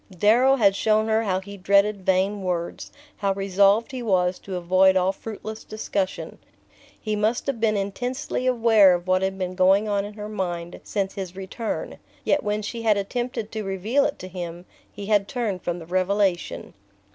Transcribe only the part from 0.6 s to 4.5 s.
shown her how he dreaded vain words, how resolved he was